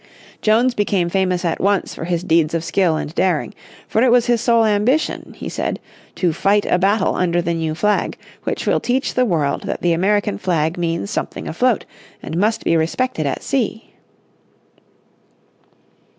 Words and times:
Jones 0.41 0.73
became 0.73 1.09
famous 1.09 1.45
at 1.45 1.61
once 1.61 1.93
for 1.93 2.05
his 2.05 2.23
deeds 2.23 2.55
of 2.55 2.63
skill 2.63 2.97
and 2.97 3.13
daring, 3.13 3.53
for 3.87 4.01
it 4.01 4.09
was 4.11 4.25
his 4.25 4.41
sole 4.41 4.65
ambition, 4.65 5.35
he 5.37 5.47
said, 5.47 5.79
"to 6.15 6.33
fight 6.33 6.65
a 6.65 6.79
battle 6.79 7.13
under 7.13 7.39
the 7.39 7.53
new 7.53 7.75
flag, 7.75 8.17
which 8.41 8.65
will 8.65 8.79
teach 8.79 9.13
the 9.13 9.25
world 9.25 9.61
that 9.65 9.81
the 9.83 9.93
American 9.93 10.39
flag 10.39 10.75
means 10.75 11.11
something 11.11 11.47
afloat, 11.47 11.85
and 12.23 12.35
must 12.35 12.63
be 12.63 12.75
respected 12.75 13.27
at 13.27 13.43
sea." 13.43 13.93